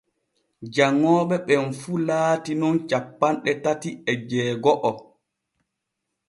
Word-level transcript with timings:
Janŋooɓe 0.73 1.35
ɓen 1.45 1.65
fu 1.79 1.91
laati 2.07 2.51
nun 2.59 2.75
cappanɗe 2.89 3.51
tati 3.63 3.89
e 4.11 4.13
jeego’o. 4.29 4.91